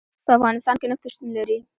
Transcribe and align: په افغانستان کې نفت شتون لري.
په 0.25 0.31
افغانستان 0.37 0.75
کې 0.79 0.85
نفت 0.91 1.05
شتون 1.13 1.29
لري. 1.37 1.57